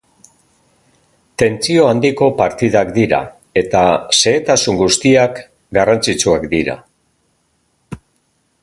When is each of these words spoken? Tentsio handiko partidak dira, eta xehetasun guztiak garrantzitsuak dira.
Tentsio 1.41 1.83
handiko 1.89 2.29
partidak 2.39 2.89
dira, 2.95 3.19
eta 3.63 3.83
xehetasun 4.23 4.81
guztiak 4.83 5.41
garrantzitsuak 5.81 6.51
dira. 6.57 6.79